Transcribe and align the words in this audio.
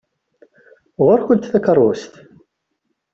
Ɣur-kent 1.05 1.49
takeṛṛust! 1.51 2.13